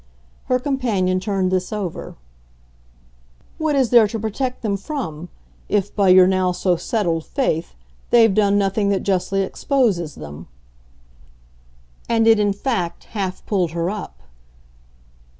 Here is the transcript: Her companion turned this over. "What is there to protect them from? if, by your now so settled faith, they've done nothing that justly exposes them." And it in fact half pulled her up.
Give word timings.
Her 0.45 0.57
companion 0.57 1.19
turned 1.19 1.51
this 1.51 1.71
over. 1.71 2.15
"What 3.59 3.75
is 3.75 3.91
there 3.91 4.07
to 4.07 4.17
protect 4.17 4.63
them 4.63 4.75
from? 4.75 5.29
if, 5.69 5.95
by 5.95 6.09
your 6.09 6.25
now 6.25 6.53
so 6.53 6.75
settled 6.75 7.23
faith, 7.23 7.75
they've 8.09 8.33
done 8.33 8.57
nothing 8.57 8.89
that 8.89 9.03
justly 9.03 9.43
exposes 9.43 10.15
them." 10.15 10.47
And 12.09 12.25
it 12.25 12.39
in 12.39 12.51
fact 12.51 13.03
half 13.13 13.45
pulled 13.45 13.73
her 13.73 13.91
up. 13.91 14.23